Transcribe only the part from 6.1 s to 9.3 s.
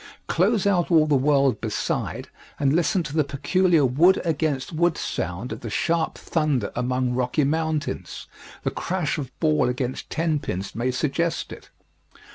thunder among rocky mountains the crash of